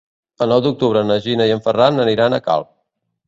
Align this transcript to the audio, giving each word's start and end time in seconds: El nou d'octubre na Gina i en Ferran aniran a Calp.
El 0.45 0.51
nou 0.53 0.61
d'octubre 0.67 1.03
na 1.09 1.17
Gina 1.27 1.47
i 1.51 1.53
en 1.57 1.63
Ferran 1.67 2.05
aniran 2.07 2.39
a 2.39 2.43
Calp. 2.49 2.73